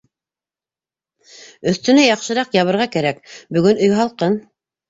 -Өҫтөнә 1.71 2.07
яҡшыраҡ 2.07 2.57
ябырға 2.61 2.91
кәрәк, 2.97 3.23
бөгөн 3.59 3.81
өй 3.89 3.93
һалҡын. 4.01 4.43